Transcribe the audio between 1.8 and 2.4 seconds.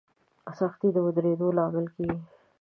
کېږي.